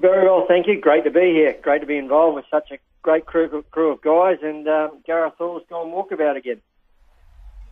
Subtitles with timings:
[0.00, 0.80] Very well, thank you.
[0.80, 1.56] Great to be here.
[1.62, 4.38] Great to be involved with such a great crew, crew of guys.
[4.42, 6.62] And um, Gareth Hall's gone walkabout again.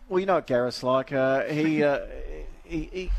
[0.07, 1.11] Well, you know what Gareth's like.
[1.11, 1.99] Uh, he, uh,
[2.63, 3.11] he, he,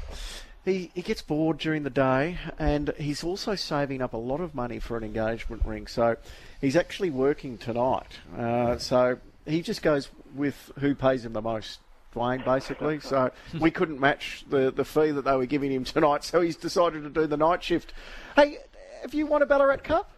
[0.65, 4.55] he, he gets bored during the day, and he's also saving up a lot of
[4.55, 5.89] money for an engagement ring.
[5.89, 6.17] So
[6.61, 8.19] he's actually working tonight.
[8.37, 11.81] Uh, so he just goes with who pays him the most.
[12.15, 12.99] Dwayne, basically.
[12.99, 13.31] So
[13.61, 17.05] we couldn't match the, the fee that they were giving him tonight, so he's decided
[17.05, 17.93] to do the night shift.
[18.35, 18.59] Hey,
[19.03, 20.11] have you won a Ballarat Cup?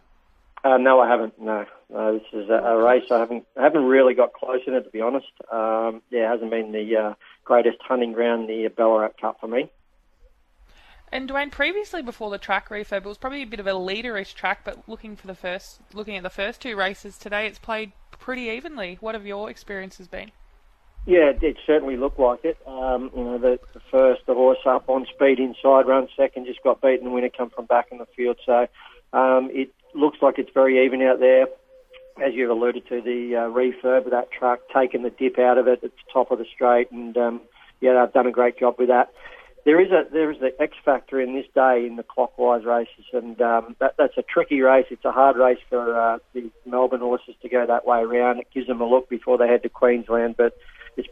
[0.63, 1.39] Uh, no, I haven't.
[1.41, 4.73] No, no this is a, a, race I haven't I haven't really got close in
[4.73, 5.27] it to be honest.
[5.51, 9.69] Um, yeah, it hasn't been the uh, greatest hunting ground, the Ballarat Cup for me.
[11.11, 14.33] And Dwayne, previously before the track refurb, it was probably a bit of a leaderish
[14.33, 17.91] track, but looking for the first, looking at the first two races today, it's played
[18.09, 18.97] pretty evenly.
[18.99, 20.31] What have your experiences been?
[21.05, 22.57] Yeah, it, certainly looked like it.
[22.65, 26.63] Um, you know, the, the, first, the horse up on speed inside, run second, just
[26.63, 27.05] got beaten.
[27.05, 28.37] The winner come from back in the field.
[28.45, 28.67] So
[29.11, 31.47] um, it looks like it's very even out there.
[32.23, 35.67] As you've alluded to, the uh, refurb of that truck, taking the dip out of
[35.67, 37.41] it at the top of the straight, and um,
[37.81, 39.11] yeah, they've done a great job with that.
[39.65, 43.05] There is a there is the X factor in this day in the clockwise races,
[43.13, 44.85] and um, that, that's a tricky race.
[44.91, 48.39] It's a hard race for uh, the Melbourne horses to go that way around.
[48.39, 50.55] It gives them a look before they head to Queensland, but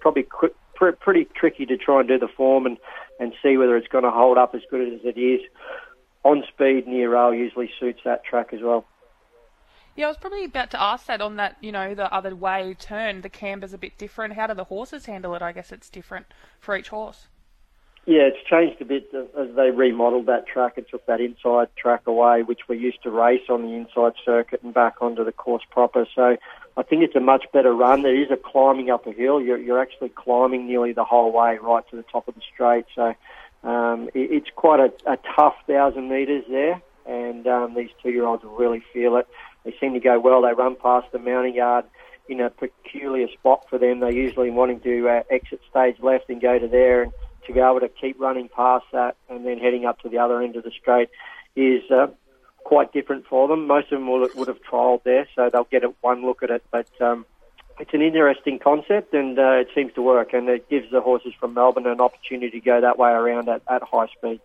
[0.01, 2.77] probably qu- pr- pretty tricky to try and do the form and,
[3.19, 5.41] and see whether it's going to hold up as good as it is.
[6.23, 8.85] On speed near rail usually suits that track as well.
[9.95, 12.75] Yeah, I was probably about to ask that on that, you know, the other way
[12.79, 13.21] turn.
[13.21, 14.35] The camber's a bit different.
[14.35, 15.41] How do the horses handle it?
[15.41, 16.27] I guess it's different
[16.59, 17.27] for each horse.
[18.07, 22.07] Yeah, it's changed a bit as they remodeled that track and took that inside track
[22.07, 25.61] away, which we used to race on the inside circuit and back onto the course
[25.69, 26.07] proper.
[26.15, 26.35] So
[26.75, 28.01] I think it's a much better run.
[28.01, 29.39] There is a climbing up a hill.
[29.39, 32.85] You're, you're actually climbing nearly the whole way right to the top of the straight.
[32.95, 33.13] So
[33.63, 38.83] um, it, it's quite a, a tough thousand metres there, and um, these two-year-olds really
[38.91, 39.27] feel it.
[39.63, 40.41] They seem to go well.
[40.41, 41.85] They run past the mounting yard
[42.27, 43.99] in a peculiar spot for them.
[43.99, 47.11] They're usually wanting to uh, exit stage left and go to there, and
[47.47, 50.41] to be able to keep running past that and then heading up to the other
[50.41, 51.09] end of the straight
[51.55, 52.07] is uh,
[52.63, 53.67] quite different for them.
[53.67, 56.49] Most of them will, would have trialled there, so they'll get a, one look at
[56.49, 56.63] it.
[56.71, 57.25] But um,
[57.79, 61.33] it's an interesting concept, and uh, it seems to work, and it gives the horses
[61.39, 64.39] from Melbourne an opportunity to go that way around at, at high speed.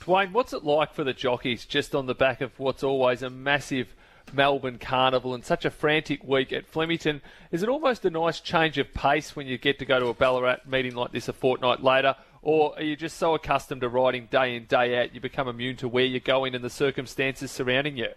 [0.00, 3.30] Dwayne, what's it like for the jockeys just on the back of what's always a
[3.30, 3.94] massive
[4.32, 7.20] Melbourne Carnival and such a frantic week at Flemington?
[7.50, 10.14] Is it almost a nice change of pace when you get to go to a
[10.14, 12.16] Ballarat meeting like this a fortnight later?
[12.42, 15.76] Or are you just so accustomed to riding day in, day out, you become immune
[15.76, 18.08] to where you're going and the circumstances surrounding you?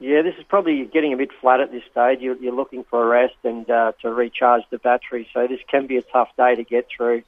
[0.00, 2.18] Yeah, this is probably getting a bit flat at this stage.
[2.20, 5.96] You're, looking for a rest and uh, to recharge the battery, so this can be
[5.96, 7.22] a tough day to get through.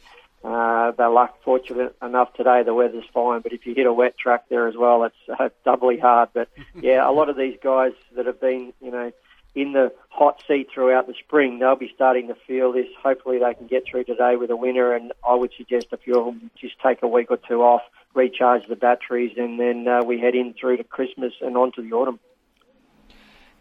[0.46, 2.62] Uh, they're luck fortunate enough today.
[2.62, 5.48] The weather's fine, but if you hit a wet track there as well, it's uh,
[5.64, 6.28] doubly hard.
[6.32, 6.48] But
[6.80, 9.10] yeah, a lot of these guys that have been, you know,
[9.56, 12.86] in the hot seat throughout the spring, they'll be starting to feel this.
[13.02, 14.94] Hopefully, they can get through today with a winner.
[14.94, 17.82] And I would suggest a few of them just take a week or two off,
[18.14, 21.82] recharge the batteries, and then uh, we head in through to Christmas and on to
[21.82, 22.20] the autumn.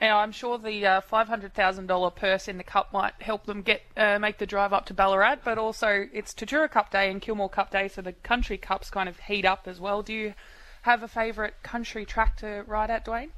[0.05, 4.19] Now, I'm sure the uh, $500,000 purse in the cup might help them get uh,
[4.19, 7.71] make the drive up to Ballarat, but also it's Tatura Cup Day and Kilmore Cup
[7.71, 10.03] Day, so the country cups kind of heat up as well.
[10.03, 10.35] Do you
[10.83, 13.29] have a favourite country track to ride at, Dwayne?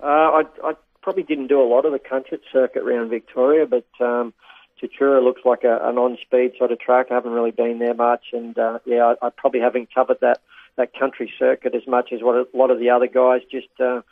[0.00, 3.88] Uh, I, I probably didn't do a lot of the country circuit around Victoria, but
[3.98, 4.32] um,
[4.80, 7.08] Tatura looks like a, an on-speed sort of track.
[7.10, 10.40] I haven't really been there much, and uh, yeah, I, I probably haven't covered that
[10.76, 13.40] that country circuit as much as what a lot of the other guys.
[13.50, 14.02] Just uh,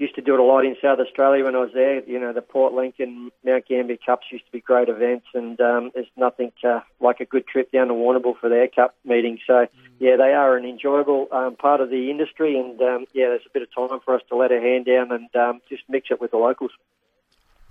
[0.00, 2.02] used to do it a lot in South Australia when I was there.
[2.04, 5.90] You know, the Port Lincoln, Mount Gambier Cups used to be great events, and um,
[5.94, 9.38] there's nothing uh, like a good trip down to Warrnambool for their Cup meeting.
[9.46, 9.66] So,
[9.98, 13.50] yeah, they are an enjoyable um, part of the industry, and um, yeah, there's a
[13.52, 16.18] bit of time for us to let our hand down and um, just mix it
[16.18, 16.72] with the locals.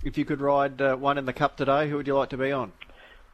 [0.04, 2.38] If you could ride uh, one in the Cup today, who would you like to
[2.38, 2.72] be on?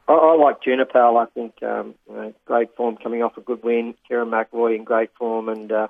[0.08, 0.98] I, I like Juniper.
[0.98, 3.94] I think um, you know, great form coming off a good win.
[4.10, 5.88] Kerrin McEvoy in great form, and uh,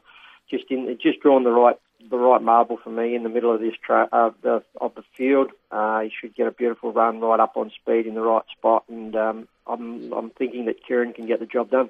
[0.50, 1.76] just in just drawn the right
[2.10, 5.02] the right marble for me in the middle of this tra- uh, the, of the
[5.16, 5.50] field.
[5.70, 8.84] Uh, he should get a beautiful run right up on speed in the right spot,
[8.88, 11.88] and um, I'm I'm thinking that Kerrin can get the job done.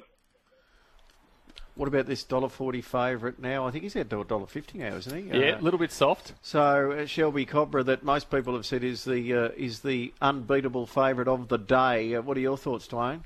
[1.75, 3.67] What about this dollar forty favourite now?
[3.67, 5.38] I think he's at dollar fifty now, isn't he?
[5.38, 6.32] Yeah, uh, a little bit soft.
[6.41, 10.87] So uh, Shelby Cobra, that most people have said is the uh, is the unbeatable
[10.87, 12.14] favourite of the day.
[12.14, 13.20] Uh, what are your thoughts, Dwayne?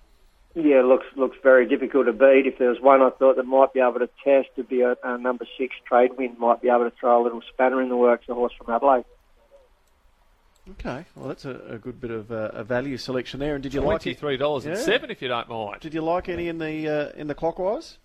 [0.54, 2.46] Yeah, looks looks very difficult to beat.
[2.46, 4.96] If there was one I thought that might be able to test, to be a,
[5.04, 7.96] a number six trade wind might be able to throw a little spanner in the
[7.96, 8.28] works.
[8.28, 9.04] A horse from Adelaide.
[10.72, 13.54] Okay, well that's a, a good bit of uh, a value selection there.
[13.54, 15.80] And did you like twenty three dollars and seven if you don't mind?
[15.80, 17.98] Did you like any in the uh, in the clockwise?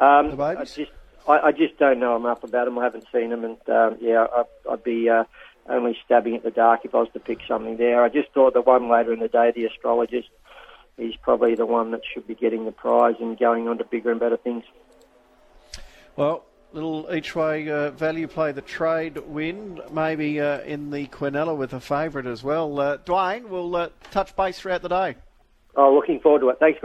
[0.00, 0.76] Um, the babies?
[0.76, 0.92] I just
[1.28, 2.78] I, I just don't know enough about them.
[2.78, 5.24] I haven't seen them, and um, yeah, I, I'd be uh,
[5.68, 8.02] only stabbing at the dark if I was to pick something there.
[8.02, 10.28] I just thought the one later in the day, the astrologist,
[10.98, 14.10] is probably the one that should be getting the prize and going on to bigger
[14.10, 14.64] and better things.
[16.16, 21.56] Well, little each way uh, value play the trade win, maybe uh, in the Quinella
[21.56, 22.78] with a favourite as well.
[22.78, 25.16] Uh, Dwayne, we'll uh, touch base throughout the day.
[25.74, 26.58] Oh, looking forward to it.
[26.58, 26.80] Thanks, guys.